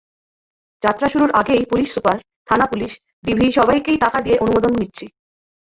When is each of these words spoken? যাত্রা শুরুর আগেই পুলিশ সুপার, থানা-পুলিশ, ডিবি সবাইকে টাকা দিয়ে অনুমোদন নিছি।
যাত্রা 0.83 1.07
শুরুর 1.09 1.31
আগেই 1.31 1.63
পুলিশ 1.65 1.89
সুপার, 1.91 2.17
থানা-পুলিশ, 2.47 2.91
ডিবি 3.23 3.47
সবাইকে 3.51 3.91
টাকা 4.03 4.17
দিয়ে 4.21 4.37
অনুমোদন 4.37 4.73
নিছি। 4.79 5.05